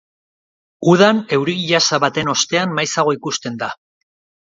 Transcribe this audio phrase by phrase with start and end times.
[0.93, 3.69] Udan euri-jasa baten ostean maizago ikusten da.